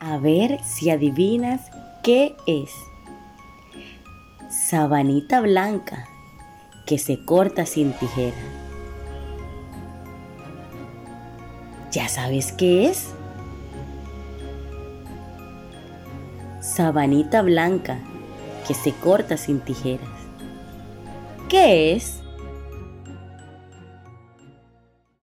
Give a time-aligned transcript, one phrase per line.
[0.00, 1.70] A ver si adivinas
[2.02, 2.70] qué es.
[4.48, 6.08] Sabanita blanca
[6.86, 8.36] que se corta sin tijera.
[11.92, 13.08] ¿Ya sabes qué es?
[16.60, 17.98] Sabanita blanca
[18.66, 20.08] que se corta sin tijeras.
[21.50, 22.19] ¿Qué es?